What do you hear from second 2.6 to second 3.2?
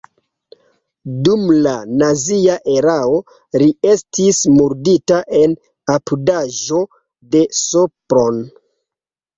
erao